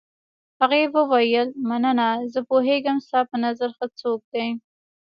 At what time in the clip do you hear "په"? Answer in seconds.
3.29-3.37